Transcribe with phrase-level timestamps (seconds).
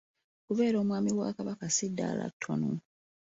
[0.43, 2.71] Okubeera Omwami wa Kabaka ssi ddaala ttono.